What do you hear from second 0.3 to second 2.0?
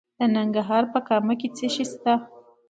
ننګرهار په کامه کې څه شی